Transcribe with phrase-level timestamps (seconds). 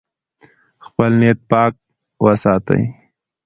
[0.85, 1.73] خپل نیت پاک
[2.25, 2.83] وساتئ.